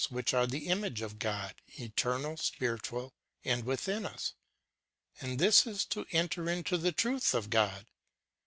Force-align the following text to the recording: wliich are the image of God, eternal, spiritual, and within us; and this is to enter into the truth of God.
wliich 0.09 0.33
are 0.35 0.47
the 0.47 0.65
image 0.67 1.03
of 1.03 1.19
God, 1.19 1.53
eternal, 1.79 2.35
spiritual, 2.35 3.13
and 3.45 3.63
within 3.63 4.03
us; 4.03 4.33
and 5.19 5.37
this 5.37 5.67
is 5.67 5.85
to 5.85 6.07
enter 6.11 6.49
into 6.49 6.75
the 6.75 6.91
truth 6.91 7.35
of 7.35 7.51
God. 7.51 7.85